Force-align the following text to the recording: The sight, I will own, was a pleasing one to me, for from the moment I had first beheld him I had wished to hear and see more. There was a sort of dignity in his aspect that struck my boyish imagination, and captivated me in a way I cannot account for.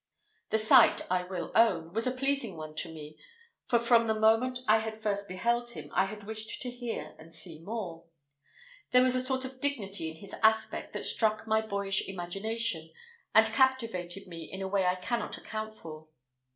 The 0.49 0.57
sight, 0.57 1.01
I 1.11 1.21
will 1.21 1.51
own, 1.53 1.93
was 1.93 2.07
a 2.07 2.11
pleasing 2.11 2.57
one 2.57 2.73
to 2.77 2.91
me, 2.91 3.19
for 3.67 3.77
from 3.77 4.07
the 4.07 4.15
moment 4.19 4.57
I 4.67 4.79
had 4.79 4.99
first 4.99 5.27
beheld 5.27 5.69
him 5.69 5.91
I 5.93 6.05
had 6.05 6.23
wished 6.23 6.59
to 6.63 6.71
hear 6.71 7.13
and 7.19 7.31
see 7.31 7.59
more. 7.59 8.05
There 8.89 9.03
was 9.03 9.13
a 9.13 9.19
sort 9.19 9.45
of 9.45 9.61
dignity 9.61 10.09
in 10.09 10.15
his 10.15 10.33
aspect 10.41 10.93
that 10.93 11.03
struck 11.03 11.45
my 11.45 11.61
boyish 11.61 12.09
imagination, 12.09 12.89
and 13.35 13.45
captivated 13.45 14.25
me 14.27 14.49
in 14.51 14.59
a 14.63 14.67
way 14.67 14.87
I 14.87 14.95
cannot 14.95 15.37
account 15.37 15.75
for. 15.75 16.07